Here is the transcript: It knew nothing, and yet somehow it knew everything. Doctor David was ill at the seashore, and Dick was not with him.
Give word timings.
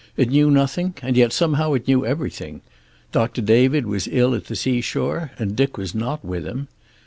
It 0.17 0.29
knew 0.31 0.49
nothing, 0.49 0.95
and 1.03 1.15
yet 1.15 1.31
somehow 1.31 1.73
it 1.73 1.87
knew 1.87 2.03
everything. 2.07 2.61
Doctor 3.11 3.39
David 3.39 3.85
was 3.85 4.07
ill 4.11 4.33
at 4.33 4.45
the 4.45 4.55
seashore, 4.55 5.29
and 5.37 5.55
Dick 5.55 5.77
was 5.77 5.93
not 5.93 6.25
with 6.25 6.43
him. 6.43 6.69